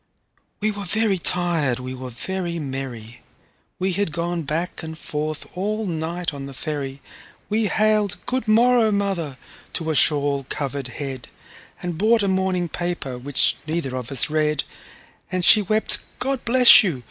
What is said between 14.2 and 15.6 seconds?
read; And